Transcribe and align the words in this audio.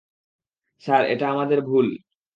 Sir, 0.83 1.03
এটা 1.05 1.25
আমাদের 1.31 1.59
ভুল। 1.61 1.87